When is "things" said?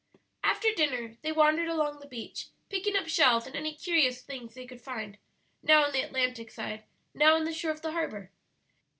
4.23-4.55